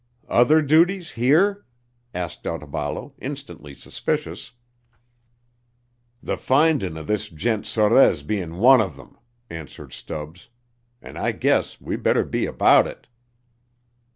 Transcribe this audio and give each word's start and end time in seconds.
"Other 0.29 0.63
duties 0.63 1.11
here?" 1.11 1.63
asked 2.11 2.43
Otaballo, 2.45 3.13
instantly 3.21 3.75
suspicious. 3.75 4.53
"The 6.23 6.37
findin' 6.37 6.97
of 6.97 7.05
this 7.05 7.29
gent 7.29 7.65
Sorez 7.67 8.23
bein' 8.25 8.57
one 8.57 8.81
of 8.81 8.97
'em," 8.97 9.19
answered 9.51 9.93
Stubbs. 9.93 10.49
"An' 11.03 11.17
I 11.17 11.33
guess 11.33 11.79
we 11.79 11.97
better 11.97 12.25
be 12.25 12.47
about 12.47 12.87
it." 12.87 13.05